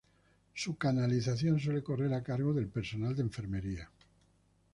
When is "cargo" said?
2.23-2.53